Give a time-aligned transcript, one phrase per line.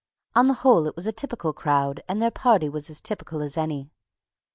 [0.33, 3.91] On the whole it was a typical crowd, and their party as typical as any.